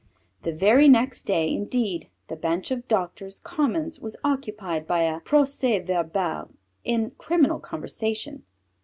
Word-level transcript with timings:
The 0.41 0.51
very 0.51 0.89
next 0.89 1.25
day, 1.27 1.53
indeed, 1.53 2.09
the 2.27 2.35
bench 2.35 2.71
of 2.71 2.87
Doctors' 2.87 3.37
Commons 3.37 3.99
was 4.01 4.15
occupied 4.23 4.87
by 4.87 5.01
a 5.01 5.19
procès 5.19 5.85
verbal 5.85 6.49
in 6.83 7.11
criminal 7.19 7.59
conversation. 7.59 8.41